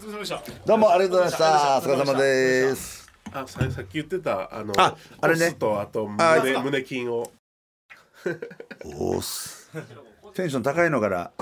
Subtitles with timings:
[0.00, 0.42] お疲れ様でした。
[0.64, 1.78] どうもありがとうございました。
[1.78, 3.12] お疲れ様です。
[3.34, 5.52] あささっき言ってたあのああれね。
[5.52, 7.30] とあとあ胸胸筋を。
[8.82, 9.70] おーす。
[10.32, 11.32] テンション高いのから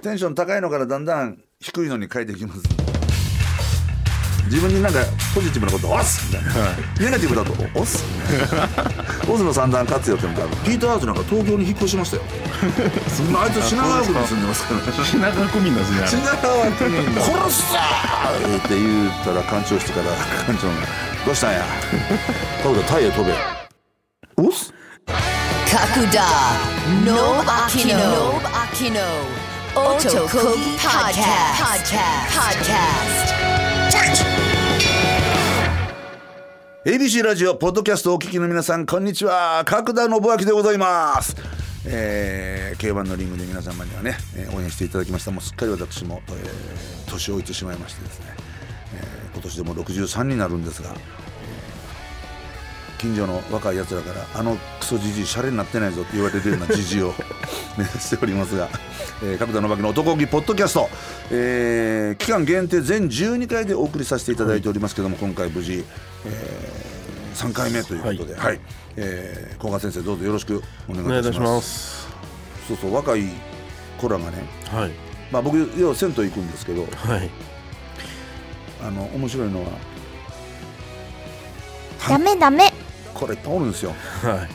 [0.00, 2.87] テンション高いのからだんだん低いのに変えていきます
[4.48, 5.00] 自分になんか
[5.34, 6.50] ポジティブなこと「押す!」みたいな、
[6.98, 8.04] ネガティブだと「押す!」
[9.28, 12.22] オズの三段活用ってのがピーター・アーツなんか東京に引っ越しましたよ。
[13.28, 20.10] 今 あいつ品川区に住んでますから 品川区民なんですね品川区民が殺すぞーって言ったら館長室から
[20.46, 20.74] 館長が
[21.26, 21.64] 「どうしたんや?
[22.62, 23.32] 」「タオルタイへ飛べ」
[24.42, 24.72] 「押す?」
[25.68, 26.24] Kakuda
[27.04, 29.04] No Akino No Akino
[29.74, 31.60] Otokogi Podcast
[32.32, 33.57] Podcast
[36.84, 39.62] ABC ラジオポッドキャストお聞きの皆さんこんにちは。
[39.64, 41.34] 角田信明でございます。
[41.86, 45.30] えー、K1 のリングで皆様にはね、えー応援していただきました。
[45.30, 48.26] もうすっかり私も、えー年老いてしまいましてですね、
[48.94, 50.90] えー今年でも63になるんですが、
[52.98, 57.14] 近所の若いやつらからあのクソじじいシャレになってないぞって言われるようなじじいを
[57.78, 58.68] 目指しておりますが、
[59.22, 60.90] えー、角田信明の男気ポッドキャスト、
[61.30, 65.84] えー期間限定全12回でお送りさせていただいておりますけども、今回無事、
[66.24, 66.88] え
[67.34, 68.60] 3回目ということで、はい。
[68.96, 71.06] えー、古賀先生どうぞよろしくお願いいたします。
[71.06, 72.08] お願いいたします。
[72.66, 73.24] そうそう若い
[73.98, 74.90] 子らがね、はい。
[75.30, 77.30] まあ、僕よう銭湯行くんですけどはい。
[78.82, 79.70] あの面白いのは
[82.08, 82.72] ダメダメ
[83.18, 83.90] これいっぱいおるんですよ。
[84.22, 84.48] はい。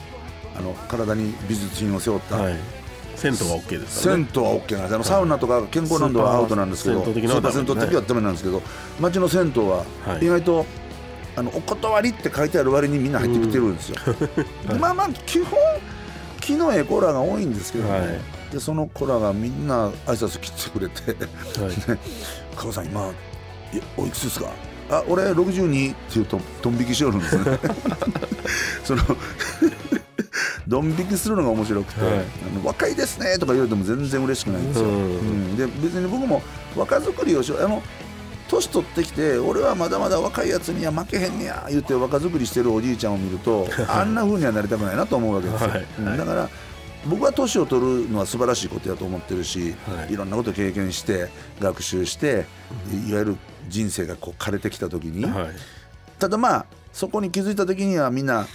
[0.56, 2.56] あの体に美術品を背負った、はい。
[3.16, 4.28] 銭湯は OK ですからね。
[4.33, 4.95] 銭湯は OK なんです。
[4.95, 8.61] あのサウナとか健康ランドはアウトなんですけどスーパー銭湯的はダメなんですけど
[9.00, 10.25] 町の銭湯ははい。
[10.25, 10.66] 意外と
[11.36, 13.95] あのお断りって書いてある割にみんな入ってきてるんですよ、
[14.80, 15.58] まあまあ基本
[16.39, 18.09] 気のええ子らが多いんですけどね、はい。
[18.52, 21.11] でその子らがみんな挨拶来てくれて。
[21.11, 21.73] はい
[22.55, 24.52] 「加藤さん今いおいくつですか?」
[24.89, 27.44] あ俺62って言うとドン引きしよるんですね。
[28.84, 29.02] その
[30.67, 32.14] ドン引きするのが面白くて「はい。
[32.14, 32.20] あ
[32.60, 34.93] の若いですね」とか言われても全然嬉しくないんですよ、うん。
[34.93, 35.58] うん。
[35.58, 36.42] で別に僕も
[36.76, 37.82] 若作りをしようあの
[38.49, 45.86] 年取ってきて俺はまだまだ若いやつには負けへんねや言って若作りしてるおじいちゃんを見ると あんな風にはなりたくないなと思うわけですよ、はい。
[45.99, 46.17] うん。
[46.17, 46.49] だから
[47.05, 50.14] 僕は年を取るのは素晴らしいことやと思ってるし、はい。
[50.14, 51.30] いろんなことを経験して
[51.60, 52.45] 学習して
[53.08, 55.47] いわゆる人生がこう枯れてきた時に、はい。
[56.19, 58.47] ただまあそこに気づいた時にはみんな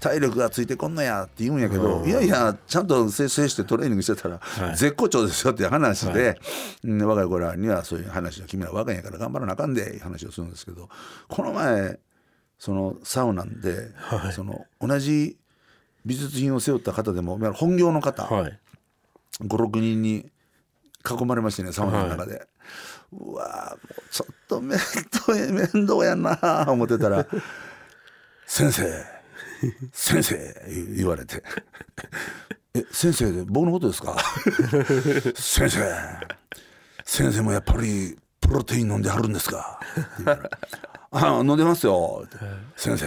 [0.00, 2.08] 体力がついてこんのやって言うんやけど、うん。
[2.08, 4.76] いやいやちゃんと節制してトレーニングしてたら、はい。
[4.76, 6.34] 絶好調ですよっていう話で、は
[6.84, 10.88] うん若い子らにはそういう話を君ら若いんやから頑張らなあかんでいう話をするんですけど
[11.28, 11.98] この前
[12.58, 14.32] そのサウナで、はい。
[14.32, 15.36] その同じ
[16.04, 18.58] 美術品を背負った方でも本業の方、はい。
[19.40, 20.30] 56人に
[21.08, 22.46] 囲まれましてねサウナの中で、
[23.12, 27.26] うわもうちょっと面倒や面倒やな思ってたら
[28.46, 28.82] 「先生
[29.92, 30.62] 先生」
[30.96, 31.42] 言われて
[32.74, 34.16] 「え先生僕のことですか?
[35.36, 35.80] 」先生
[37.04, 40.50] 先生もやっぱりプロテイン飲んではるんですか?」って言ったら
[41.12, 42.26] 「あ飲んでますよ」
[42.76, 43.06] 先生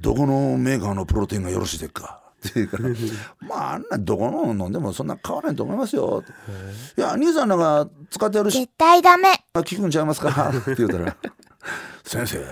[0.00, 2.88] どこのメーカーのプロテインがよろしいですか?」って言うから
[3.40, 6.32] 「まああんなどこの飲んでもそんな変わらないと思いますよ」って
[7.00, 9.28] 「いや兄さんなんか使ってあるし絶対ダメ。
[9.54, 10.28] あ聞くんちゃいますか?
[10.56, 11.16] 」って言ったら
[12.04, 12.44] 「先生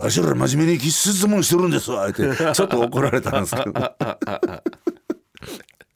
[0.00, 2.22] あしら真面目に質問してるんですわ」って
[2.54, 3.94] ちょっと怒られたんですけど。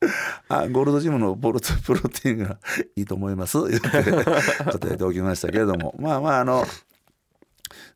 [0.49, 2.59] あゴールドジムのボルトプロテインが
[2.97, 3.59] いいと思います。
[3.69, 5.95] 言って答えておきましたけれども。
[6.01, 6.67] まあまああの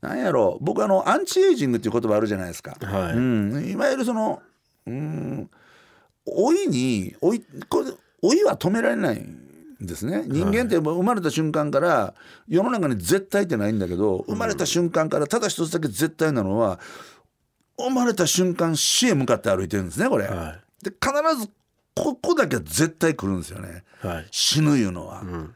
[0.00, 0.64] なんやろう。
[0.64, 3.12] 僕あのアンチエイジングっていう言葉あるじゃないですか、はい。
[3.14, 4.40] うん、いわゆるその
[4.86, 5.50] うん。
[6.26, 7.90] 老いに老いこれ
[8.22, 9.46] 老いは止められないん
[9.80, 10.24] ですね。
[10.26, 12.14] 人間って生まれた瞬間から
[12.48, 16.80] 世の中に絶対ってないんだけど生まれた瞬間からただ一つだけ絶対なのは
[17.78, 20.26] 生まれた瞬間死へ向かって歩いてるんですねこれ。
[20.26, 21.50] はで必ず
[21.94, 23.84] ここだけは絶対来るんですよね。
[24.04, 24.26] いはい。
[24.30, 25.54] 死ぬいうのは、ん。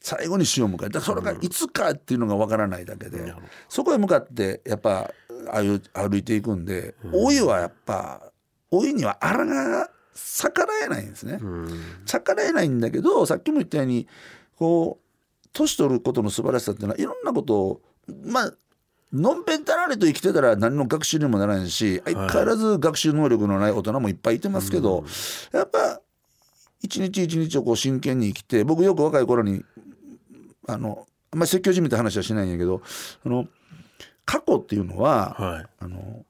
[0.00, 3.46] 最後に死を迎えだからそれがいつかっていうのがわからないだけで、なるほど。
[3.68, 5.10] そこへ向かってやっぱ
[5.52, 8.32] 歩歩いていくんで、老いはやっぱ
[8.72, 11.80] 老いにはあらが逆らえないんですね、うん。
[12.04, 14.08] 逆らえないんだけどさっきも言ったように
[14.56, 17.80] こう年取ることの素晴らしさっていうのはいろんなことを
[18.24, 18.52] まあ
[19.12, 25.04] のんぺんたらりと生きてたら何の学習にもならないし相変わらず学習能力のない大人もいっぱいいてますけど、
[25.52, 26.00] やっぱ
[26.82, 29.64] 一日一日をこう真剣に生きて僕よく若い頃に
[30.68, 32.82] あのあんまり説教じみた話はしないんやけど
[33.24, 33.46] あの
[34.24, 35.66] 過去っていうのは、はい。
[35.78, 36.24] あの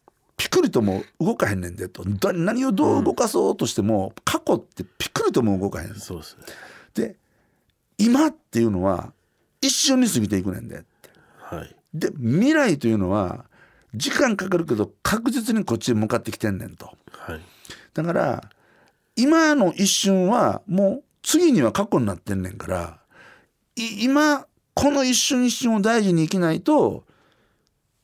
[0.57, 2.03] ピクリとも動かへんねんでと。
[2.03, 5.95] だ何をどう動かそうとしても、過去ってピクリとも動かへん。
[5.97, 6.45] そうですね。
[6.95, 7.17] で
[7.99, 9.13] 今っていうのは
[9.61, 11.11] 一瞬に過ぎていくねんでって。
[11.37, 11.77] はい。
[11.93, 13.45] で未来というのは
[13.95, 16.87] 時間かかるけど確実にこっちに向かってきてんねんと。
[17.11, 17.41] はい。
[17.93, 18.51] だから
[19.15, 22.99] 今の一瞬はもう次には過去になってんねんから
[23.75, 27.05] い今この一瞬一瞬を大事に生きないと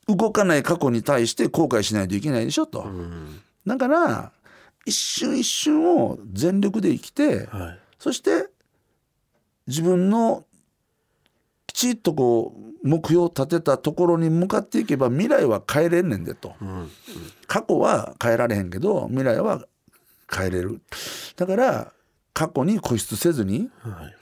[0.08, 3.40] 動かない過去に対して後悔しないといけないでしょと、うん。
[3.66, 4.32] だから
[4.84, 7.78] 一瞬一瞬を全力で生きてはい。
[7.98, 8.48] そして
[9.66, 10.44] 自分の
[11.68, 12.52] きちっとこ
[12.82, 16.54] う目標を立てたところに向かっていけば未来は変えれんねんでと。
[16.60, 16.90] うん
[17.46, 19.66] 過去は変えられへんけど未来は
[20.34, 20.80] 変えれる。
[21.36, 21.92] だから
[22.32, 24.14] 過去に固執せずにはい。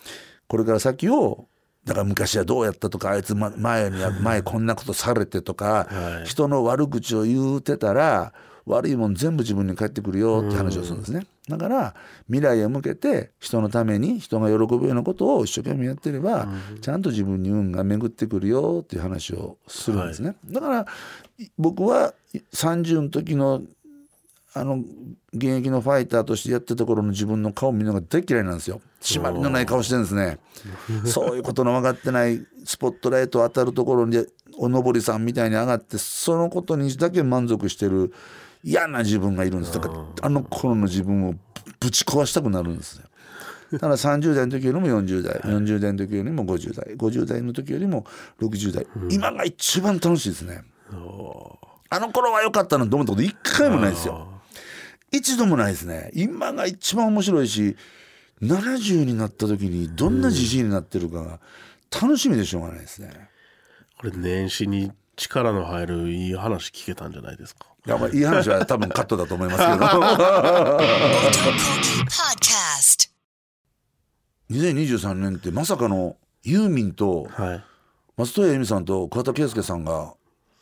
[0.46, 1.46] これから先を
[1.90, 6.28] だから昔はどうやったとかあいつま前には前こんなことされてとか、はい。
[6.28, 8.32] 人の悪口を言うてたら
[8.64, 11.26] 悪いもん全部自分に返ってくるよって話をするんですね。
[11.48, 11.96] だから
[12.28, 16.46] 未来へ向けて人のために人が喜ぶようなことを一生懸命やってれば、
[16.80, 20.86] ちゃんと自分に運が巡ってくるよっていう話をするんですね、だから
[21.38, 22.14] い僕は
[22.54, 23.62] 30の時の
[24.52, 24.82] あの
[25.32, 28.80] 現役のファイターとしてやってた頃の自分の顔見るのが大嫌いなんですよ。
[29.00, 30.38] 締まりのない顔してるんですね。
[31.06, 34.26] そういうことの分かってないスポットライト当たるところに
[34.58, 38.12] おのぼりさんみたいに上がってそのことにだけ満足してる
[38.64, 39.74] 嫌な自分がいるんです。
[39.74, 41.34] だからあの頃の自分を
[41.78, 43.04] ぶち壊したくなるんですよ。
[43.72, 48.04] だから30代の時よりも40代40代の時よりも50代50代の時よりも
[48.40, 50.64] 60代、今が一番楽しいですね。
[51.92, 54.39] あの頃は良かったなと思ったこと一回もないですよ
[55.12, 56.10] 一度もないですね。
[56.14, 57.76] 今が一番面白いし
[58.42, 61.40] 70になった時にどんなじじいになってるかが
[61.90, 63.28] 楽しみでしょうがないですね。
[63.98, 67.66] これ年始に力の入るいい話聞けたんじゃないですか？
[67.86, 69.70] いやまあいい話は多分カットだと思いますけど。
[69.86, 73.10] Otokoki Podcast.
[74.50, 77.64] 2023年ってまさかのユーミンとはい。
[78.16, 80.14] 松任谷由実さんと桑田佳祐さんが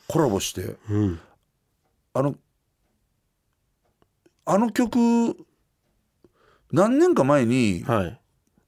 [0.06, 1.21] コラボしてうん。
[2.15, 2.35] あの
[4.49, 5.37] あの曲
[6.73, 8.21] 何年か前にはい。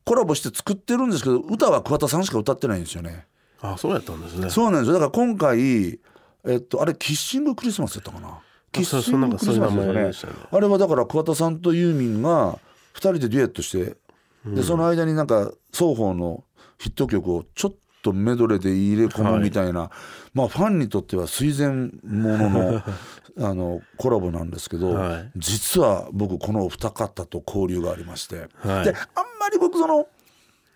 [0.05, 3.27] コラボして作ってるんですけど歌は桑田さんしか歌ってないんですよね。
[3.61, 4.51] あそうやったんですね。
[4.51, 4.95] そうなんですよ。
[4.95, 6.01] だから今回
[6.47, 8.39] えっとあれキッシングクリスマスやったかな？
[8.73, 10.07] キッそシングクリスマスそんな？
[10.07, 10.37] ですよね。
[10.51, 12.59] あれはだから桑田さんとユーミンが
[12.95, 13.97] 2人でデュエットして
[14.45, 16.45] でその間になんか双方の
[16.79, 19.91] ヒット曲をちょっとメドレーで入れ込むみたいな、
[20.35, 22.83] まあファンにとっては垂涎ものの
[23.39, 25.31] あのコラボなんですけど、はい。
[25.37, 28.85] 実は僕このお二方と交流がありまして、はい。
[28.85, 30.07] であんまり僕その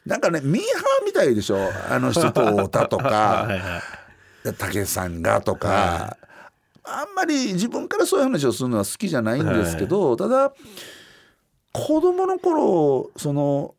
[0.07, 1.59] なんかねミーハーみたいでしょ。
[1.91, 3.05] あの 人と太田とか
[3.49, 6.19] はいはいたけしさんがとか、
[6.85, 10.53] あんまり自分からそういう話をするのは好きじゃないんですけど、ただ
[11.73, 13.75] 子供の頃その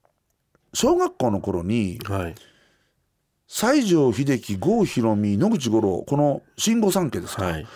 [0.73, 2.35] 小学校の頃にはい
[3.47, 7.67] 西城秀樹郷ひろみ野口五郎この新御三家ですか、はい。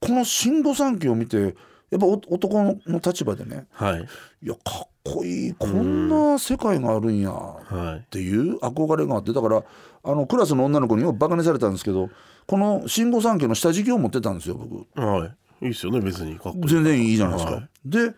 [0.00, 1.54] この新御三家を見て
[1.90, 4.06] やっぱお男の立場でねはい。
[4.42, 8.06] いやかっこいいこんな世界があるんやっはい。
[8.10, 9.62] ていう憧れがあってだから
[10.02, 12.10] あのクラスの女の子によくバカにされたんですけど
[12.46, 15.00] この新御三家の下敷きを持ってたんですよ僕。
[15.00, 15.26] は
[15.62, 15.66] い。
[15.66, 16.38] いいっすよね別に。
[16.38, 16.68] かっこいい。
[16.68, 17.54] 全然いいじゃないですか。
[17.54, 17.68] はい。
[17.86, 18.12] で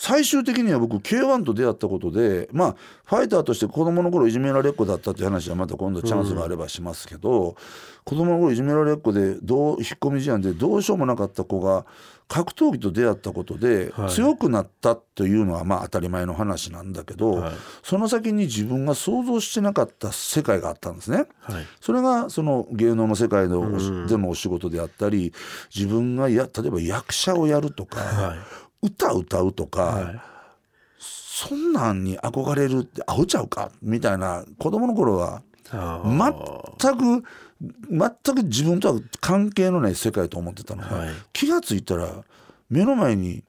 [0.00, 7.54] 最終的には僕 K1 と出会ったことでまあファイターとして子供の頃いじめられっ子だったっていう話はまた今度チャンスがあればしますけど、
[8.04, 11.84] 子供の頃いじめられっ子でどう引っ込み思案でどうしようもなかった子が
[12.28, 14.08] 格闘技と出会ったことではい。
[14.08, 17.52] 強くなったというのはまあ当たり前の話なんだけど、はい。
[17.82, 21.26] その先に自分が想像してなかった世界があったんですね。
[21.40, 21.66] はい。
[21.78, 25.34] それがその芸能の世界でのお仕事であったり
[25.74, 28.38] 自分がや例えば役者をやるとか、はい
[28.82, 30.20] 歌歌うとか、はい。
[30.98, 37.24] そんなんに憧れるってアホちゃうかみたいな子供の頃は全く
[37.90, 41.08] 全く自分とは関係のない世界と思ってたのが、はい。
[41.32, 42.24] 気が付いたら
[42.68, 43.42] 目の前に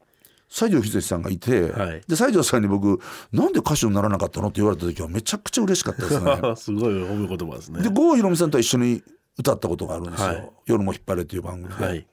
[0.48, 2.02] 西城秀樹さんがいて、はい。
[2.08, 3.02] で西城さんに僕
[3.34, 6.40] 「なんで歌手にならなかったの?」って言われた時はめちゃくちゃ嬉しかったですね。
[6.56, 7.82] すごい褒め言葉ですね。
[7.82, 9.04] で郷ひろみさんとは一緒に
[9.38, 10.52] 歌ったことがあるんですよ「はい。
[10.66, 12.08] 夜も引っ張れ」っていう番組で。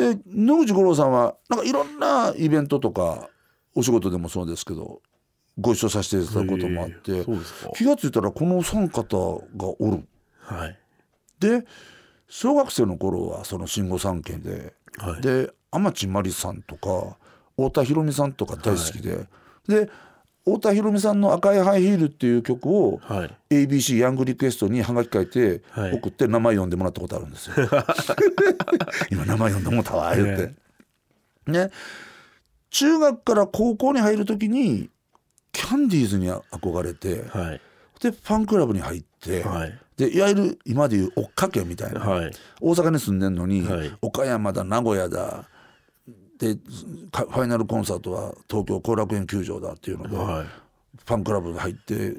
[0.00, 3.28] はいで野口五郎さんはなんかいろんなイベントとか
[3.74, 5.00] お仕事でもそうですけど
[5.58, 7.70] ご一緒させていただくこともあっへてえそうですか。
[7.74, 10.06] 気が付いたらこのお三方がおる。
[10.40, 10.78] はい。
[11.40, 11.64] で
[12.28, 15.22] 小学生の頃はその新御三家で、はい。
[15.22, 17.16] で天地真理さんとか
[17.56, 19.26] 太田裕美さんとか大好きで、
[19.66, 19.90] で
[20.46, 23.66] 太田裕美さんの「赤いハイヒール」っていう曲をはい。
[23.66, 25.92] ABC ヤングリクエストにハガキ書いてはい。
[25.94, 27.56] 送って名前読んでもらったことあるんですよ。
[29.10, 30.54] 今名前読んでもうたわ言って。
[31.50, 31.70] ね
[32.70, 34.88] 中学から高校に入る時に
[35.52, 37.60] キャンディーズに憧れてはい。
[38.00, 39.78] でファンクラブに入って、はい。
[39.96, 42.30] でいわゆる今でいう追っかけみたいな、はい。
[42.60, 43.90] 大阪に住んでんのに、はい。
[44.00, 45.48] 岡山だ名古屋だ
[46.38, 46.56] で
[47.10, 50.46] かファイナルコンサートは東京後楽園球場だっていうので、はい。
[51.04, 52.14] ファンクラブに入って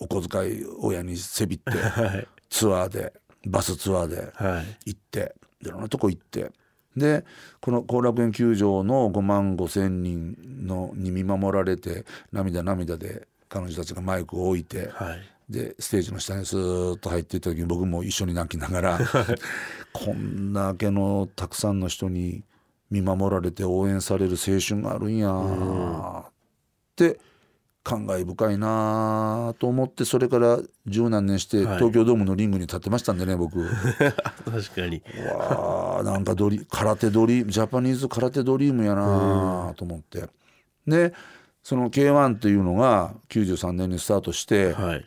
[0.00, 2.28] お小遣い親にせびってはい。
[2.50, 3.12] ツアーで
[3.46, 4.90] バスツアーではい。
[4.92, 6.50] 行っていろんなとこ行って。
[6.96, 7.24] で
[7.60, 15.20] この後楽園球場の5万5千人のに見守られて涙涙で彼女たちがマイクを置いて、はい。
[15.48, 18.98] でステージの下にスーッと入っていった時に僕も一緒に泣きながら
[19.92, 22.44] こんだけのたくさんの人に
[22.94, 25.28] 見守られて応援される青春があるんや。
[25.30, 26.32] っ
[26.94, 27.18] て
[27.82, 31.76] 感慨深いなと思ってそれから十何年してはい。
[31.78, 33.68] 東京ドームのリングに立ってましたんでね僕。
[34.46, 35.02] 確かに。
[35.28, 40.28] わあなんかドリ空手ドリームジャパニーズ空手ドリームやなと思って、
[40.86, 41.12] で
[41.62, 45.06] その k 1っていうのが93年にスタートして、はい。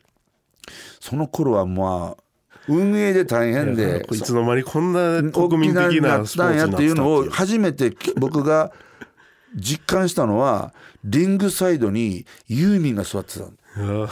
[1.00, 2.24] その頃はまあ
[2.68, 6.96] 運営で大変でいつの間にこんな大国民的なスポーツになっやってていう。
[6.96, 8.72] のをた初めて僕が
[9.56, 13.46] 実感したのはリングサイドにユーミンが座ってた
[13.80, 14.10] の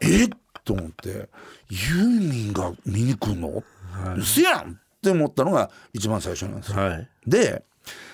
[0.02, 0.28] えっ？
[0.64, 1.28] と思って
[1.70, 3.64] ユーミンが見に来んの、
[4.16, 4.72] うせやん！
[4.72, 6.78] って思ったのが一番最初なんですよ。
[6.78, 7.08] はい。
[7.26, 7.64] で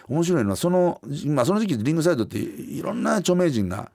[0.09, 3.91] 面白いのはその,、まあ、その時期リングサイドっていろんな著名人が、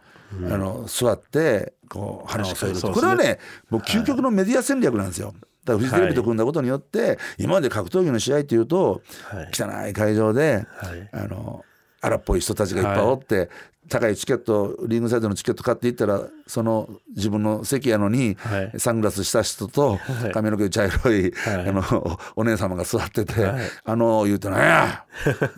[0.45, 5.33] あの座ってこう話を添えるこれはね僕究極のメディア戦略なんですよ。
[5.69, 9.49] だからフジテレビと組んだことによって、今まで格闘技の試合っていうと、はい。
[9.53, 11.09] 汚い会場で、はい。
[11.13, 11.63] あの
[12.01, 13.49] 荒っぽい人たちがいっぱいおって、
[13.89, 18.79] 高いチケットリングサイドのチケット買っていったらその自分の席やのに、はい。
[18.79, 19.99] サングラスした人と
[20.29, 20.31] い。
[20.31, 21.69] 髪の毛茶色い、はい。
[21.69, 23.61] あのおお姉様が座ってて「はい。
[23.83, 25.05] あの言うてなんや!」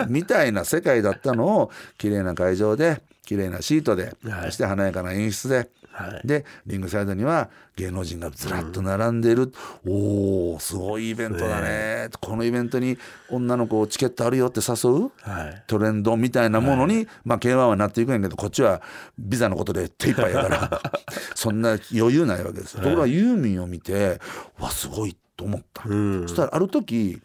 [0.07, 4.45] みたいな世界だったのを綺麗な会場で綺麗なシートで、はい。
[4.45, 5.69] そして華やかな演出で。
[5.91, 6.27] はい。
[6.27, 9.51] でリングサイドには芸能人がずらっと並んでる、
[9.87, 12.97] おおすごいイベントだね、このイベントに
[13.29, 15.11] 女の子チケットあるよって誘う？
[15.21, 15.63] はい。
[15.67, 18.81] トレンドみたいなものに、まあ K1 はなっていくんやけどこっちは
[19.17, 20.81] ビザのことで手一杯やから
[21.35, 22.75] そんな余裕ないわけです。
[22.77, 24.19] ところがユーミンを見て
[24.59, 25.83] わすごいと思った。
[25.87, 26.21] うん。
[26.27, 27.21] そしたらある時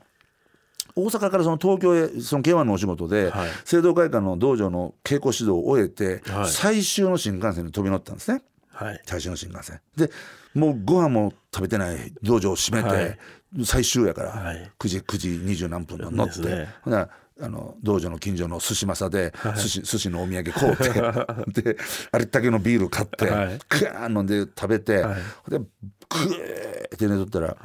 [0.98, 3.48] 大阪からその東京へその K1 のお仕事で、はい。
[3.66, 6.48] 聖堂会館の道場の稽古指導を終えて、はい。
[6.48, 8.42] 最終の新幹線に飛び乗ったんですね。
[8.76, 9.02] はい。
[9.06, 10.10] 最終の新幹線で
[10.54, 13.18] もうご飯も食べてない道場を閉めて、はい。
[13.64, 14.70] 最終やから、はい。
[14.78, 15.28] 9時9時
[15.64, 16.68] 20何分の乗って、ね。
[16.82, 21.76] ほなあの道場の近所の寿司正で、寿司寿司のお土産買うて で
[22.12, 23.58] あれだけのビール買って、はい。
[23.58, 25.50] ーン飲んで食べて、はい。
[25.50, 27.56] でグーって寝とったら、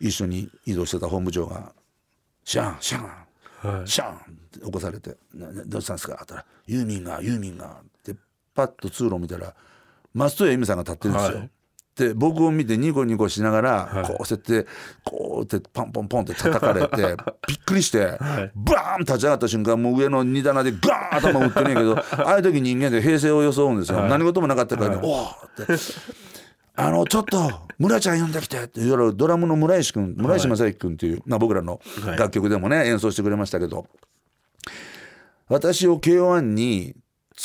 [0.00, 1.72] 一緒に移動してた本部長が
[2.44, 3.04] 「シャンシャン
[3.78, 3.88] はい。
[3.88, 4.18] シャン!」っ
[4.50, 8.14] て起こされて「ななどうしたんですか?」って言ったら「ユーミンがユーミンが」って
[8.54, 9.54] パッと通路を見たら
[10.14, 11.38] 松任谷由実さんが立ってるんですよ。
[11.38, 11.50] はい。
[11.96, 14.04] で僕を見てニコニコしながら、はい。
[14.04, 14.66] こうしてって
[15.04, 18.18] こうってパンポンポンって叩かれて びっくりして、はい。
[18.54, 24.10] バーン立ち上がった瞬間もう上の荷棚でガーン頭打ってねえけどああいう時人間で平静を装うんですよ、はい。
[24.10, 25.24] 何事もなかったからね「おお!」
[25.62, 25.74] って。
[26.76, 32.18] あのちょっと村ちゃん呼んできてって言われるドラムの村石君村石正之君っていう、まあ、僕らのはい。
[32.18, 33.86] 楽曲でもね演奏してくれましたけど。
[35.48, 36.94] 私を K1 に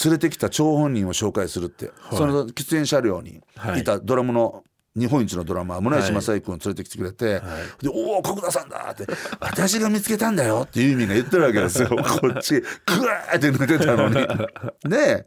[0.03, 1.89] 連れてきた張本人を紹介するって、い。
[2.11, 3.81] その喫煙車両にはい。
[3.81, 4.63] いたドラムの
[4.95, 7.83] 日本一のドラマー村石正之君を連れてきてくれて「はい。
[7.83, 9.05] でおお角田さんだ!」って
[9.39, 11.89] 「私が見つけたんだよ」ってユーミンが言ってるわけですよ。
[11.91, 14.15] こっちクワーって寝てたのに。
[14.89, 15.25] で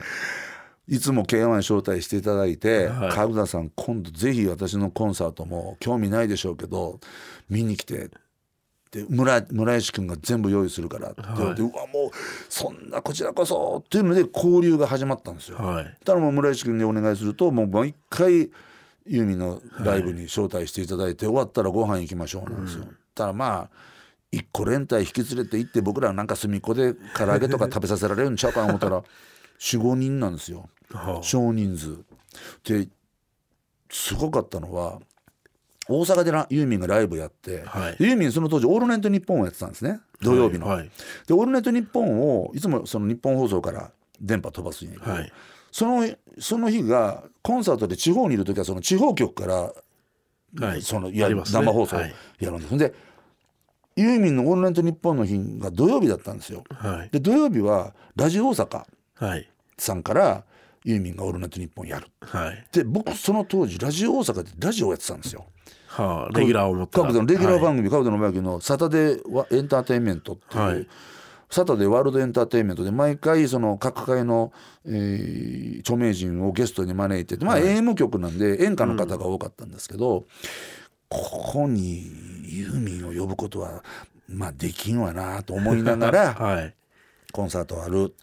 [0.90, 3.10] いつも K1 に招待していただいて「はい。
[3.10, 6.98] 角田さん今度ぜひ私のコンサートも興味ないでしょうけど
[7.50, 8.10] 見に来て」
[8.90, 11.22] で村村石君が全部用意するからって。
[11.36, 12.10] 言われて、うわもう
[12.48, 13.82] そんなこちらこそ。
[13.84, 15.58] っていうので交流が始まったんですよ。
[15.58, 15.96] はい。
[16.04, 18.50] たらもう村石君にお願いするともう毎回
[19.06, 22.84] ユーミンのライブに招待していただいて、終わったらご飯行きましょうなんですよ。
[23.14, 23.76] たらまあ
[24.30, 29.02] 一個連帯引き連れて行って僕らなんか隅っこで唐揚げとか 食べさせられるんちゃうかな思ったら
[29.58, 30.68] 45人なんですよ。
[30.92, 31.98] は少人数。
[32.64, 32.88] で
[33.90, 35.00] すごかったのは
[35.88, 37.96] 大阪でなユーミンがライブやって、はい。
[37.98, 40.00] ユーミンその当時「オールナイトニッポン」をやってたんですね。
[40.20, 40.66] 土曜日の。
[40.66, 40.90] はい
[41.26, 43.90] で「オールナイトニッポン」をいつもその日本放送から
[44.20, 45.32] 電波飛ばすんやけど、はい。
[45.72, 50.82] そのその日がコンサートで地方にいる時はその地方局から、はい。
[50.82, 52.14] そのいや生放送はい。
[52.40, 52.94] やるんです、で
[53.96, 56.64] ユーミンの「オールナイトニッポン」の日が土曜日だったんですよ。
[56.70, 57.10] はい。
[57.10, 59.48] で土曜日はラジオ大阪はい。
[59.78, 60.44] さんから
[60.84, 62.06] ユーミンが「オールナイトニッポン」やる。
[62.20, 62.66] はい。
[62.72, 65.46] で僕その当時ラジオ大阪でラジオをやってたんですよ。
[66.02, 67.00] はあレギュラーを持った。
[67.02, 67.62] 角田のレギュラーはい。
[67.62, 70.86] 番組「角田のバイのサタデーワエンターテインメント」っていう、はい。
[71.50, 74.52] サタデーワールドエンターテインメントで毎回その各界の、
[74.84, 80.26] えー著名人をゲストに招いててまあ AM 局なんで演歌の方が多かったんですけど、
[81.08, 81.18] こ
[81.52, 82.04] こに
[82.44, 83.82] ユーミンを呼ぶことは
[84.28, 86.74] まあできんわなと思いながら はい。
[87.32, 88.14] コンサートある。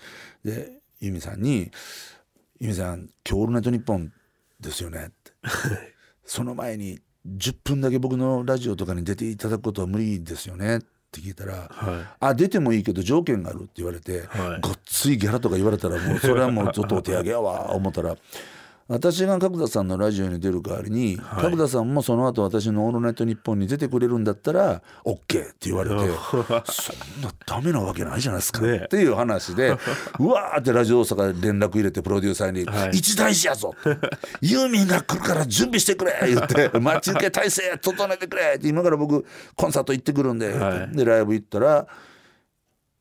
[0.43, 1.71] でユーミンさんに
[2.59, 4.11] 「ユーミンさん今日オールナイトニッポン
[4.59, 5.31] ですよね」って。
[6.25, 10.77] その前に10分だけ僕のラジオとかに出ていただくことは無理ですよね。
[10.77, 14.61] って聞いたら「はあ出てもいいけど条件がある」って言われて、はい。
[14.61, 18.15] ごっついギャラとか言われたらもうそれはもうちょっとお手上げやわ思ったら
[18.87, 26.41] 私が角田さんのラジオに出る代わりに、はい角田さんもその後私の「オールナイトニッポン」に出てくれるんだったら OK って言われて そん
[27.21, 29.75] なダメなわけないじゃないですか、ねっていう話で
[30.19, 33.73] うわーってラジオ大阪で連絡入れてプロデューサーに「はい一大事やぞ!
[34.41, 39.25] 」ユーミンが来るから準備してくれ!」言って「待ち受け体制整えてくれ!」って今から僕
[39.55, 41.87] コンサート行ってくるんで、はいでライブ行ったら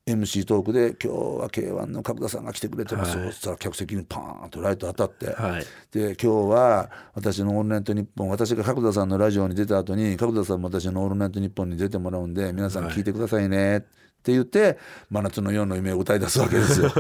[0.06, 3.32] MC トークで「今日は k 1の角田さんが来てくれてます」はい。
[3.32, 5.64] そしたら客席にパーンとライト当たって、はい。
[5.92, 13.78] で今日は私の「オールナイトニッポン」私が角田さんのラジオに出た後に角田さんも私の「オールナイトニッポン」に出てもらうんで皆さん聞いてくださいね。
[13.78, 13.80] っ
[14.25, 16.90] て言って「真夏の夜の夢」を歌い出すわけですよ。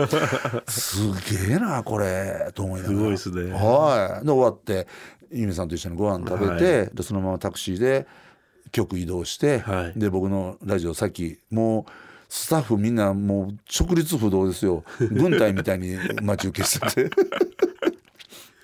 [0.66, 2.98] すげえなこれと思いながら。
[2.98, 3.52] すごいですね。
[3.52, 4.24] はい。
[4.24, 4.86] で終わって
[5.30, 8.06] ユミさんと一緒にご飯食べて、でそのままタクシーで
[8.72, 9.98] 局移動して、はい。
[9.98, 11.90] で僕のラジオさっきもう
[12.28, 14.84] スタッフみんなもう直立不動ですよ。
[14.98, 17.10] 軍隊みたいに待ち受けしてて。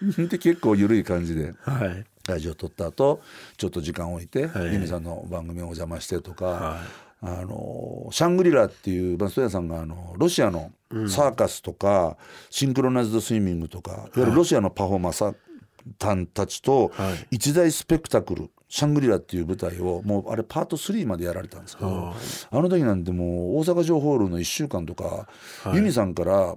[0.28, 1.54] で結構緩い感じで。
[1.62, 2.04] はい。
[2.28, 3.20] ラジオ撮った後
[3.56, 4.72] ちょっと時間置いて、はい。
[4.72, 6.82] ユミさんの番組をお邪魔してとか、は
[7.22, 10.72] あのシャングリラっていうバスト屋さんがあのロシアの
[11.08, 12.16] サーカスとか、
[12.48, 15.34] シンクロナイズドスイミングとかいわゆるロシアのパフォーマー
[15.98, 17.36] さんたちとはい。
[17.36, 22.14] 一大スペクタクルシャングリラっていう舞台をもうあれパート3までやられたんですけどは
[22.52, 22.60] あ。
[22.60, 25.26] の時なんてもう大阪城ホールの1週間とか、
[25.64, 25.74] はい。
[25.74, 26.56] ユミさんから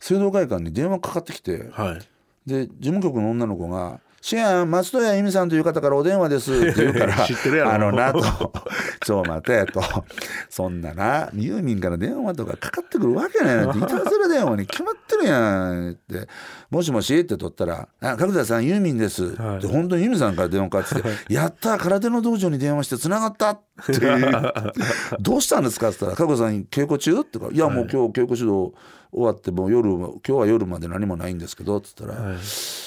[0.00, 2.48] 聖堂会館に電話かかってきて、いはい。
[2.48, 7.72] で事務局の女の子が「シェアン松任谷由実さんという方からお電話です」って言うから 知ってるやろ。
[7.72, 8.52] あのなと
[9.04, 9.82] 「ちょ待て」と
[10.50, 15.38] 「そんななユーミンから電話とかかかってくるわけないなんて いたずら電話に決まってるや
[15.72, 16.28] ん」って
[16.70, 19.56] 「もしもし?」って取ったら「あ角田さんユーミンです」はい。
[19.58, 23.92] って本当に由実さんから電話かかってきて「やった空手の道場に電話してつながった」って
[25.18, 28.74] 「どうしたんですか?」って言ったら「角田さん稽古中?」って言うから「いやもう今日稽古指導
[29.12, 32.38] 終わってもう夜今日は夜まで何もないんですけど」っつったら、はい。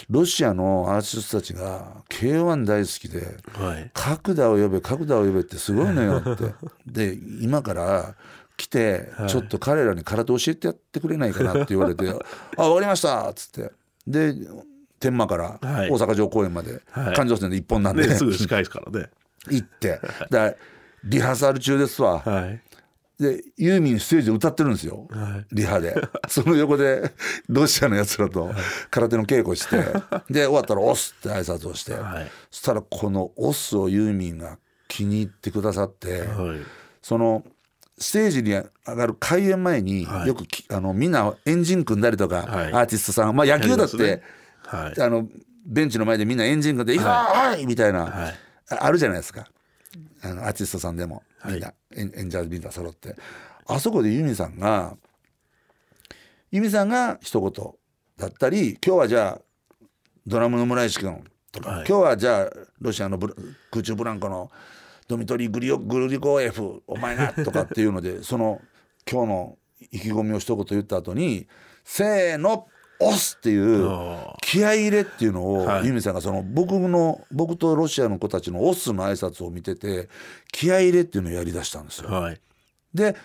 [0.09, 3.91] ロシアのアーティストたちが K1 大好きではい。
[3.93, 6.53] 角田を呼べ角田を呼べってすごいのよって。
[6.87, 8.15] で今から
[8.57, 9.29] 来てはい。
[9.29, 12.07] ちょっと彼らに空手教えてやってくれないかなって言われて
[12.57, 13.71] 「あ分かりました」っつって。
[14.07, 14.35] で
[14.99, 15.89] 天満からはい。
[15.89, 17.15] 大阪城公園まではい。
[17.15, 19.09] 環状線で一本なんで、ねすぐ近いですからね。
[19.49, 19.99] 行って。
[20.29, 20.57] で
[21.03, 22.19] リハーサル中ですわ。
[22.19, 22.61] はい
[23.23, 25.55] でユーミンステージで歌ってるんですよ、はい。
[25.55, 25.95] リハで。
[26.27, 27.11] その横で
[27.47, 28.51] ロシアのやつらと
[28.91, 29.77] 空手の稽古して
[30.29, 32.31] で終わったら「オス」って挨拶をして、はい。
[32.51, 36.59] そしたらこの「オス」をユーミンが気に入ってくださって、はい。
[37.01, 37.43] その
[37.97, 40.27] ステージに上がる開演前にはい。
[40.27, 42.73] よくき、あのみんなエンジン組んだりとか、はい。
[42.73, 44.21] アーティストさん、まあ、野球だって、
[44.65, 45.27] あの
[45.65, 47.03] ベンチの前でみんなエンジン組んで「い、は
[47.45, 48.39] い、はい!」みたいな、はい。
[48.69, 49.45] ああるじゃないですか
[50.21, 51.53] あのアーティストさんでもはい。
[51.53, 53.15] みんな、演演者みんな揃って。
[53.65, 54.97] あそこでユミさんが
[56.51, 57.73] ユミさんが一言
[58.17, 59.41] だったり今日はじゃあ
[60.27, 61.85] ドラムの村石君とか、はい。
[61.87, 64.51] 今日はじゃあロシアの空中ブランコの
[65.07, 68.61] ドミトリー・グリオグルリコエフお前がとかっていうのでその
[69.09, 69.57] 今日の
[69.91, 71.47] 意気込みを一言言った後に
[71.83, 72.67] 「せーの
[72.99, 75.87] 押す!」っていうあ気合い入れっていうのを、はい。
[75.87, 80.09] ユミさんがその僕の僕とロシアの子たちのオスの挨拶を見てて
[80.51, 82.09] 気合い入れっていうのをやりだしたんですよ。
[82.09, 82.39] ーはい。
[82.93, 83.15] で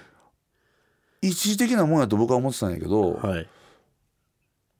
[1.21, 3.49] 一時的なもんやと僕は思ってたんやけど、はい。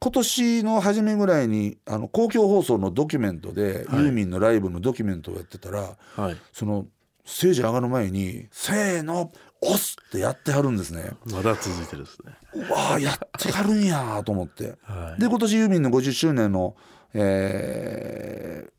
[0.01, 4.05] 今年の初めぐらいにあの公共放送のドキュメントで、はい。
[4.05, 6.37] ユーミンのライブのドキュメントをやってたらはい。
[6.53, 6.87] その
[7.25, 11.11] ステージ上がる前に「せーの押す!」ってやってはるんですね。
[11.27, 14.77] まだ続いてるですねうわあやってはるんやと思って。
[14.83, 16.77] はいで今年ユーミンの50周年の、
[17.15, 18.71] えー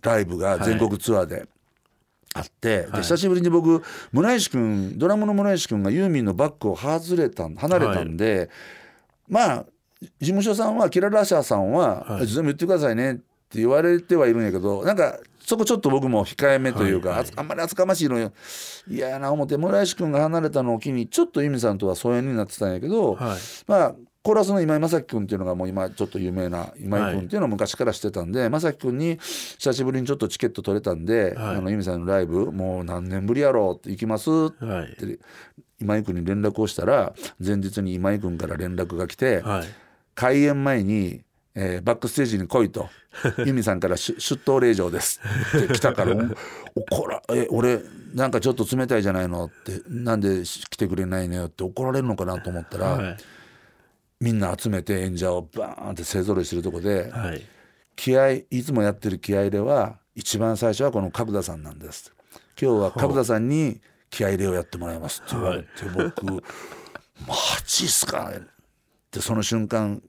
[0.00, 1.48] ライブが全国ツアーで
[2.32, 3.82] あって、ではい久しぶりに僕
[4.12, 8.48] 村石君ドラムの村石君がユーミンのバッグを外れたん離れたんで、
[9.28, 9.64] まあ
[10.20, 13.22] 事務所さんはキララシャーさんは、はい全部言ってくださいねって
[13.58, 17.28] 言われてはいるんやけどなんかそこちょっと僕も控えめというか、はいはい。
[17.36, 18.32] あんまり厚かましいのよ
[18.86, 23.38] 嫌やな思って村石君が離れたのを機にちょっとユーミンさんとは疎遠になってたんやけど、はい。
[23.66, 31.56] まあコーラスの今井正樹君っていうのがもう今ちょっと有名な今井君っていうのを昔からしてたんで、正樹君に久しぶりにちょっとチケット取れたんで、はい。
[31.56, 34.96] あの由美さんのライブもう何年ぶりやろうって行きますっはい。
[34.96, 35.18] て
[35.80, 39.66] 今井君に連絡をしたら前日に今井君から連絡が来て、はい。
[40.14, 41.22] 開演前に、
[41.60, 42.88] えーバックステージに来いと。
[43.44, 45.20] ユミさんからし出頭令状です。
[45.56, 46.14] って来たから
[46.76, 47.80] お怒らえ俺
[48.14, 53.16] なんかちょっと冷たいじゃないのってなんで来てくれないのよって怒られるのかなと思ったら、はい。
[54.20, 57.44] みんな集めて演者をバーンって勢ぞろいしてるとこで、はい。
[57.96, 62.12] 気合いいつもやってる気合では一番最初はこの角田さんなんです。
[62.60, 66.24] 今日は角田さんに気合入れをやってもらいますって言われて、僕
[67.26, 67.34] マ
[67.66, 68.40] ジっすかっ
[69.10, 70.02] てその瞬間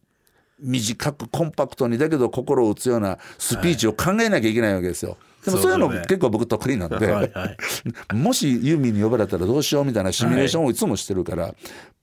[0.62, 5.17] 短くコンパクトにだけど心を打つようなスピーチを考えなきゃいけないわけですよ。
[5.45, 7.58] でもそういうの結構僕得意なんで、はいはい。
[8.13, 11.54] もしユーミンに呼ばれたらどうしようみたいなシミュレーションをいつもしてるから、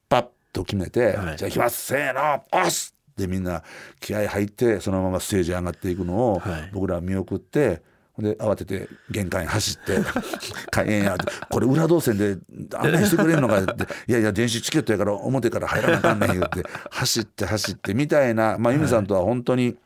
[0.09, 1.37] パッと決めて、はい。
[1.37, 3.63] じゃあ行きますせーの押すでみんな
[4.01, 6.71] 気合入ってそのままステージ上がっていくのをはい。
[6.73, 7.83] 僕らは見送って
[8.19, 9.99] で慌てて玄関に走って
[10.71, 12.39] 「開演や」って「これ裏動線で
[12.75, 13.73] 案内してくれんのか」って
[14.09, 19.77] 「いやいや電子チケットやから表から入らなあかんねん」言って走って走ってみたいなまあ由美さんとは本当に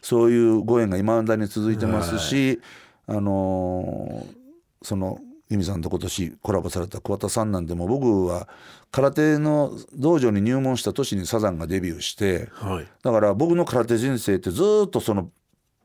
[0.00, 2.60] そういうご縁が今だに続いてますし、
[3.06, 4.38] あのー
[4.80, 5.18] その
[5.50, 8.48] 由美さんと今年コラボされた桑田さんなんてもう僕は
[8.92, 12.86] 空手の道場に入門した年にサザンがデビューしてはい。
[13.02, 15.30] だから僕の空手人生ってずーっとその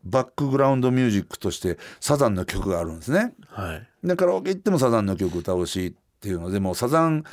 [0.04, 3.34] バックグラウンドミュージックとしてサザンの曲があるんですね。
[3.48, 4.08] はい。
[4.08, 7.24] でカラオケ行ってもサザンの曲歌うしっていうのでもうサザン、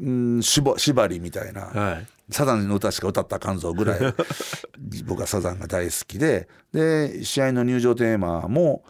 [0.00, 2.06] うん、縛縛りみたいな、はい。
[2.30, 4.00] サザンの歌しか歌ったらあかんぞぐらい
[5.06, 8.84] 僕はサザンが大好きでで試合の入場テーマも、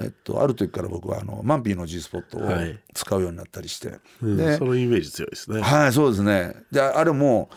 [0.00, 2.78] えっと、ある時から僕はあのマンピーの G スポットをはい。
[2.94, 5.60] 使うようになったりして、うんでそのイメージ強いですね。
[5.60, 6.56] はいそうですね。
[6.72, 7.56] であれもけ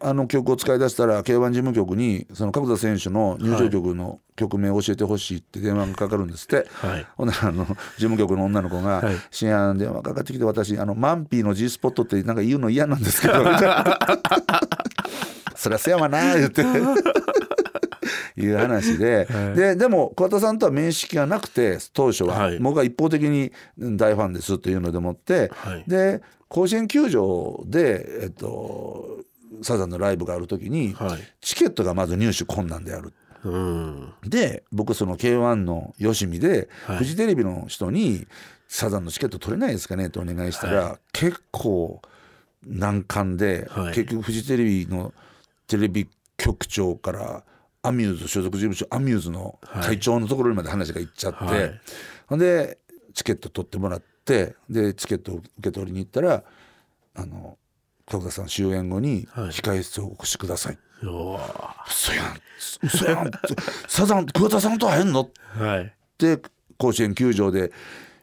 [0.00, 7.06] あの曲を使い出したら K1 事務局にその角田選手の入場曲の曲名を教えてほしいって電話がかかるんですって、はい。
[7.16, 13.34] ほんならあの事務局の女の子がはい「深夜電話かかってきて私あのマンピーの G スポットってなんか言うの嫌なんですけど」
[15.56, 16.62] そりゃせやわな」言って。
[18.36, 22.58] いう話で、ででも桑田さんとは面識がなくて当初は、はい。
[22.58, 25.84] 僕は一方的にうん大ファンですというのでもって、はい。
[25.86, 29.20] で甲子園球場で、えっと、
[29.62, 31.18] サザンのライブがある時に、はい。
[31.40, 33.12] チケットがまず入手困難である。
[33.44, 34.12] うん。
[34.24, 36.98] で僕その k 1のよしみで、はい。
[36.98, 38.26] フジテレビの人に
[38.68, 42.00] 「サザンのチケット取れないですかね?」ってお願いしたら、結構
[42.66, 43.94] 難関で、はい。
[43.94, 45.12] 結局フジテレビの
[45.66, 47.44] テレビ局長から
[47.82, 51.80] アミューズ所属事務所アミューズの会長のところにまで話がいっちゃって、はい。
[52.26, 52.78] ほんで
[53.12, 56.42] チケット取ってもらってでチケットを受け取りに行ったら
[57.14, 57.58] あの
[58.10, 59.48] 角田さん終演後にはい。
[59.48, 60.78] 控え室をお越しください。
[61.02, 62.40] うわ嘘やん。
[62.82, 63.30] 嘘やん
[63.88, 65.30] サザン桑田さんと会えんの？
[65.58, 65.84] はい。
[65.84, 66.38] って
[66.78, 67.72] 甲子園球場で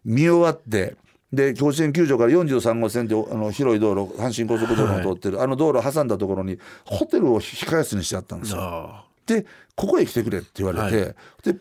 [0.06, 0.96] 見終わって
[1.32, 8.60] で甲子園球場から43号線ってあの広い道路阪神高速道路を通ってる、あの道路を挟んだところにホテルを控え室にしてあったんですよ。
[8.62, 11.14] あでここへ来てくれって言われて、は
[11.44, 11.58] で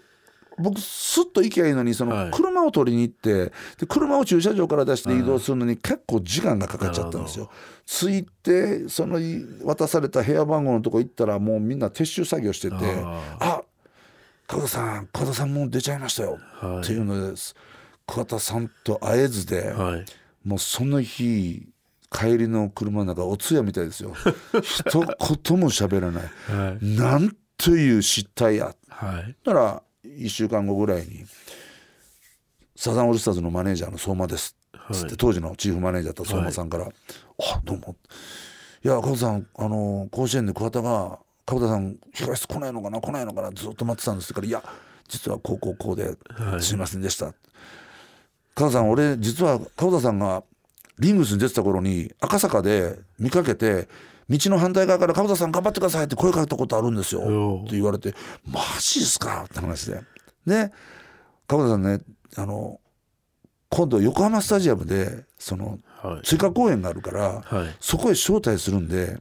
[0.61, 2.25] 僕スッと行きゃいいのにそはい。
[2.27, 7.51] の車を取りに行ってで車を駐車場から出して移動するのに結構時間がかかっちゃったんですよ。
[7.87, 9.19] 着いてその
[9.65, 13.63] 渡された部屋番号のとこ行ったらもうみんな撤収作業しててあ「あ
[14.47, 16.85] 加田さん加田さんもう出ちゃいましたよ」はい。
[16.85, 17.55] っていうのです。
[18.07, 20.05] 桑田さんと会えずで、あはい。
[20.45, 21.69] もうその日
[22.11, 24.15] 帰りの車の中お通夜みたいですよ。
[24.63, 25.07] 一言
[25.61, 26.23] も喋らない。
[26.25, 26.85] はい。
[26.97, 28.75] なんという失態や。
[28.89, 29.37] はい。
[29.45, 29.83] だから
[30.19, 31.25] 1週間後ぐらいに
[32.77, 34.57] 「サザンオールスターズのマネージャーの相馬です」
[34.93, 37.97] つって、当時のチーフマネージャーだった相馬さんから「あどうも」
[38.85, 43.01] いや加藤さんあの甲子園で桑田が「加田さん控室来ないのかな？
[43.01, 43.51] 来ないのかな？
[43.53, 44.63] ずっと待ってたんです」から「いや
[45.09, 46.63] 実はこうこうこうではい。
[46.63, 47.35] すいませんでした」
[48.55, 50.43] 加藤さん俺実は加田さんが
[50.99, 53.89] リングスに出てた頃に赤坂で見かけて
[54.31, 57.63] 道の反対側から「加田さん頑張ってください」って声かけたことあるんですよ。
[57.65, 58.15] って言われて
[58.47, 60.01] 「マジっすか?」って話で。
[60.47, 60.73] で
[61.49, 62.01] 加田さんね
[62.37, 62.81] あの
[63.69, 66.27] 今度横浜スタジアムでそのはい。
[66.27, 67.77] 追加公演があるからはい。
[67.81, 69.19] そこへ招待するんで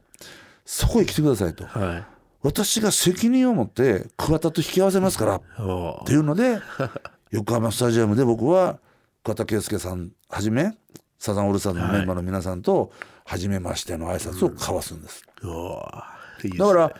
[0.64, 1.64] そこへ来てくださいと。
[1.66, 2.04] はい。
[2.42, 6.58] 私が責任を持って桑田と引き合わせますからっおていうので
[7.30, 8.78] 横浜スタジアムで僕は
[9.22, 10.72] 桑田佳祐さんはじめ
[11.18, 12.92] サザンオールスターズのメンバーの皆さんと
[13.30, 15.24] 初めましての挨拶を交わすんです。
[15.42, 16.04] うわ
[16.42, 16.66] いいですね。
[16.66, 16.92] だから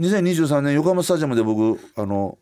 [0.00, 2.38] 2023年横浜スタジアムで僕あの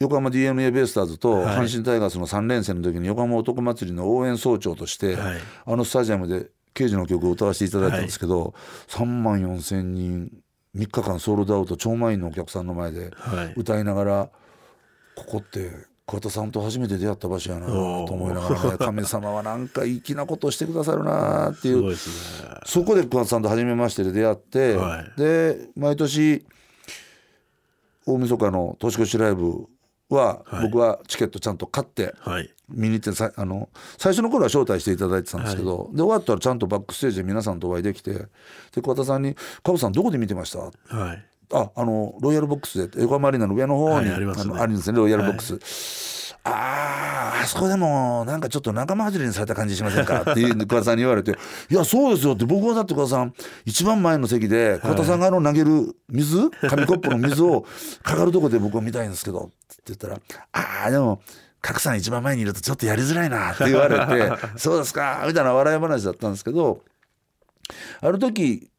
[0.00, 1.56] 横浜 d n a ベイスターズとはい。
[1.58, 5.40] 阪神タイガースの3連戦の時に横浜男祭りの応援総長として、はい。
[5.66, 8.54] あのスタジアムで刑事の曲を歌わせていただいたんですけど、
[8.88, 10.32] 3万4千人
[10.74, 13.52] 3日間ソールドアウト超満員のお客さんの前ではい。
[13.58, 14.30] 歌いながら
[15.16, 15.70] ここって
[16.08, 21.90] 桑田さんと初めて出会った場所やなと思いながらね 神様はなんか粋なことをしてくださるなっていう。
[21.90, 21.96] ね。
[22.64, 25.20] そこで桑田さんと初めましてで出会って、はい。
[25.20, 26.46] で毎年
[28.06, 29.66] 大晦日の年越しライブ
[30.08, 30.62] は、はい。
[30.62, 32.50] 僕はチケットちゃんと買ってはい。
[32.70, 33.68] 見に行ってさあの
[33.98, 38.28] 最初の頃は招待していただいてたんですけど、で終わったらちゃんとバックステージで皆さんとお会いできてで
[38.82, 40.58] 桑田さんに「カブさんどこで見てました?」
[40.96, 44.54] はいああのロイヤルボックスで横浜アリーナの上の方に、はいありますね。
[44.54, 50.22] のあるんですねロイヤルボックス、あーあそこでもなんかちょっと仲間外れにされた感じしませんか？
[50.30, 51.32] っていう桑田さんに言われて
[51.70, 53.32] 「いやそうですよ」って僕はだって桑田さん
[53.64, 57.64] 一番前の席で桑田さんがあの投げる水紙コップの水を
[58.02, 60.18] かかるとこで僕は見たいんですけどって言ったら
[60.52, 61.20] 「ああでも
[61.62, 66.82] 賀来さん一番前にいるとちょっとやりづらいな」って言われて「そうですか」みたいな笑い話だったんですけど
[68.00, 68.70] ある時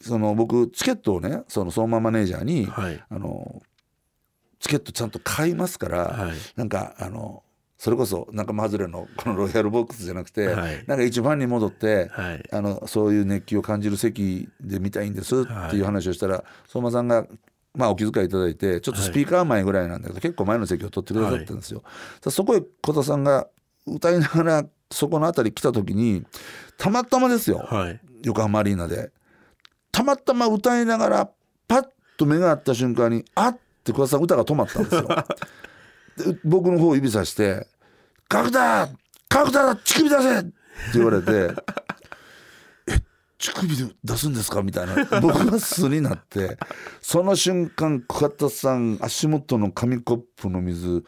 [0.00, 3.02] その僕チケットをねその相馬マネージャーに、はい。
[3.08, 3.62] あの
[4.60, 6.36] チケットちゃんと買いますから、はい。
[6.56, 7.42] なんかあの
[7.78, 10.84] それこそ仲間外れのこのロイヤルボックスじゃなくて、はい。
[10.86, 12.48] なんか一ファンに戻って、はい。
[12.52, 17.26] あのそういう熱気を感じる席で見たいんですっていう話をしたら、相馬さんが、
[17.74, 21.84] まあ、お気遣いいただいてちょっとスピーカー前ぐらいなんだけど、結構前の席を取ってくださったんですよ。
[22.20, 23.46] さそこへ小田さんが
[23.86, 26.26] 歌いながらそこの辺り来た時に
[26.78, 28.00] たまたまですよ、はい。
[28.24, 29.12] 横浜アリーナで
[29.98, 31.30] たまたま歌いながら
[31.66, 35.02] パッと目が合った瞬間に「あっ!」って桑田さん歌が止まったんですよ。
[36.32, 37.66] で僕の方を指さして
[38.28, 38.88] 「角田
[39.28, 40.50] 角田乳首出せ!」って
[40.94, 41.54] 言われて
[42.88, 42.98] 「え
[43.38, 46.58] 乳首で出すんですか?」みたいな僕が素になって
[47.02, 51.04] その瞬間桑田さん足元の紙コップの水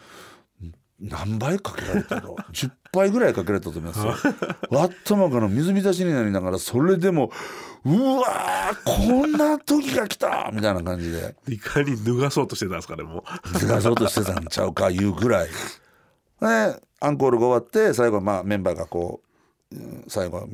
[1.00, 2.36] 何倍かけられたの？
[2.52, 4.14] 10杯ぐらいかけられたと思いますよ。
[4.80, 7.30] 頭から水浸しになりながらそれでも
[7.84, 10.50] うわーこんな時が来た！
[10.52, 11.34] みたいな感じで。
[11.48, 13.24] いかに脱がそうとしてたんですかねも
[13.58, 15.48] ずらそうとしてたんちゃうかいうぐらい。
[16.40, 19.20] でアンコールが終わって最後はまあメンバーがこ
[19.72, 20.46] ううん最後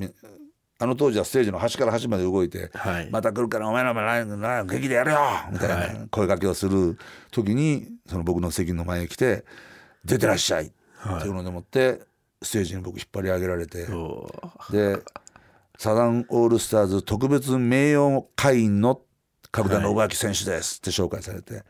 [0.79, 3.09] あの当時はステージの端から端まで動いてはい。
[3.11, 5.19] また来るからお前らもラ劇でやるよ！
[5.51, 6.99] みたいはな声かけをする
[7.33, 9.45] 時にその僕の席の前に来て
[10.07, 11.17] 「出てらっしゃい」はい。
[11.19, 12.01] っていうのでもって
[12.43, 13.87] ステージに僕引っ張り上げられて。
[14.71, 15.03] で
[15.79, 19.03] サザンオールスターズ特別名誉会員の
[19.51, 21.65] 角田信明選手ですって紹介されて。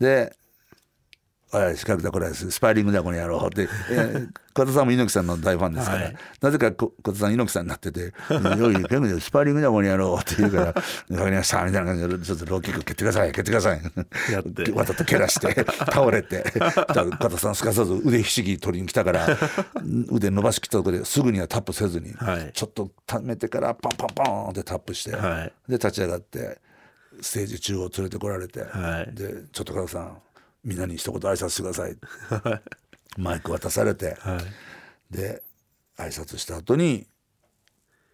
[0.00, 0.36] で
[1.52, 6.16] 「おい角田これスパーリングだこの野郎」って、えー、 小田さんも猪木さんの大ファンですから、はい。
[6.42, 10.82] なぜかこ小田さん猪木さんになってて「おい角田 スパーリングだこの野郎」って言うから「わか
[11.30, 13.80] りました」みたいな感じで「ちょっとローキック蹴ってください蹴ってください」
[14.30, 14.72] やって。
[14.72, 19.26] わざと蹴らして倒れて加藤さんすかさず腕ひしぎ取りに来たから
[20.10, 22.50] 腕伸ばしきったところですぐにはタップせずに、はい。
[22.52, 25.52] ちょっと溜めてからパンパンパンってタップして、はい。
[25.68, 26.58] で立ち上がって
[27.20, 29.14] ステージ中央連れてこられて、はい。
[29.14, 30.18] で「ちょっと加藤さん
[30.64, 31.96] みんなに一言挨拶してください」
[33.16, 34.40] マイク渡されて、は
[35.10, 35.14] い。
[35.14, 35.42] で
[35.96, 37.06] 挨拶した後に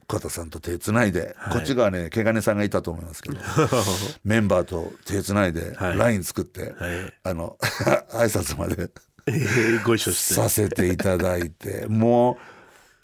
[0.06, 1.54] 加藤さんと手つないで、はい。
[1.54, 3.38] こっち側ね毛ガネさんがいたと思いますけど
[4.24, 5.98] メンバーと手つないではい。
[5.98, 7.12] LINE 作って、はい。
[7.22, 7.56] あの
[8.12, 8.90] 挨拶まで
[9.26, 9.32] え
[9.80, 10.34] ーご一緒して。
[10.34, 12.36] させていただいてもう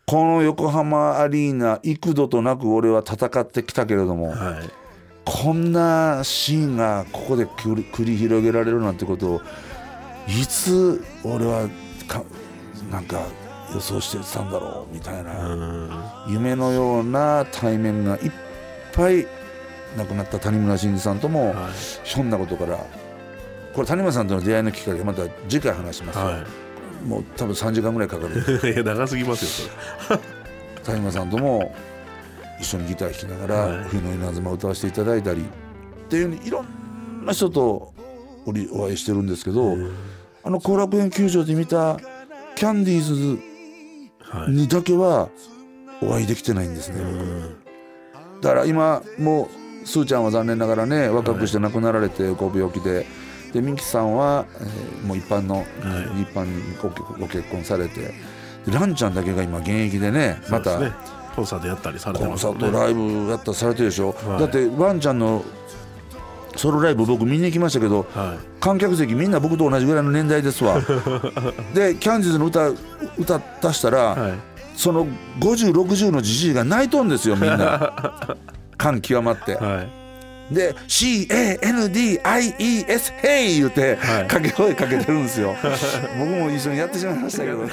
[0.07, 4.80] この横浜アリーナ幾度となく俺は戦ってきたけれども、はい
[5.33, 9.41] こんなシーンがここで繰り広げられるなんてことを
[10.27, 11.69] いつ俺は
[12.09, 12.25] か
[12.91, 13.23] なんか
[13.73, 15.91] 予想してたんだろうみたいな、うん。
[16.33, 18.33] 夢のような対面がいっ
[18.93, 19.25] ぱい
[19.97, 21.73] 亡くなった谷村新司さんともはい。
[22.03, 22.85] ひょんなことから
[23.73, 26.19] これ谷村さんとの出会いのきっかけまた次回話します
[27.07, 28.69] もう多分3時間ぐらいかかる。
[28.69, 29.71] い いや長すぎますよ
[30.09, 30.21] それ。
[30.85, 31.73] 谷村さんとも
[32.61, 35.45] 一緒にギター弾きながらはい「冬の稲妻」を歌わせていただいたりっ
[36.09, 37.93] ていういろんな人と
[38.47, 39.77] おりお会いしてるんですけど
[40.43, 41.99] あの後楽園球場で見た
[42.57, 43.51] キャンディーズ
[44.31, 44.53] はい。
[44.53, 45.29] にだけは
[46.03, 47.01] お会いできてないんですね。
[47.03, 47.55] うん。
[48.41, 49.49] だから今も
[49.85, 53.07] うすーちゃんは残念ながらね若くして亡くなられてご病気で。
[53.53, 55.65] でミキさんは、えーもう一般の、
[56.23, 58.15] 一般にごご結婚されて。
[58.65, 60.79] でランちゃんだけが今現役でねまた
[61.41, 62.79] コンサートやったりされてコンサますもんね。
[62.79, 64.41] ートライブやったらされてるでしょ、はい。
[64.41, 65.43] だってワンちゃんの
[66.57, 70.79] ソロライブ僕見に行きましたけどは観客席みんな僕と同じぐらいの年代ですわ。
[71.75, 72.69] でキャンディーズの歌
[73.17, 74.33] 歌出したら、いはい。
[74.77, 75.07] その
[75.41, 78.37] 5060のじじいが泣いとんですよみんな。
[78.77, 79.83] 感極まって、は
[80.51, 80.55] い。
[80.55, 82.21] で「CANDIES
[83.23, 84.27] ヘイ!」言うてはい。
[84.27, 85.57] 掛け声かけてるんですよ。
[86.19, 87.67] 僕も一緒にやってしまいましたけど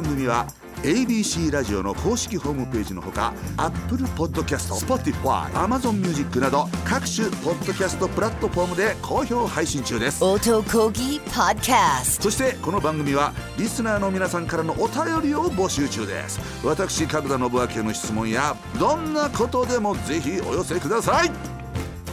[0.00, 0.46] 番組は
[0.82, 10.24] ABC ラジオの公式ホームページのほか Apple Podcast、Spotify、Amazon Music など各種ポッドキャストプラットフォームで好評配信中です。
[10.24, 12.22] Otokogi Podcast.
[12.22, 16.40] そしてこの番組はリスナーの皆さんからのお便りを募集中です。
[16.64, 21.30] 私角田信明への質問やどんなことでもぜひお寄せください。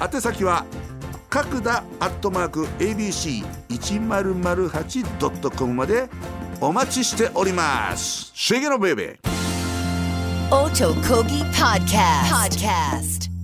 [0.02, 0.65] 宛先は
[1.30, 6.10] 角田アットマーク ABC1008.com まで
[6.60, 8.32] お待ちしております。
[8.34, 9.17] シゲのベイビー。
[10.50, 13.37] オートコギポッドキャスト。